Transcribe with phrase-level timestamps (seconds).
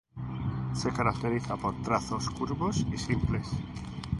[0.73, 3.47] Se caracteriza por trazos curvos y simples.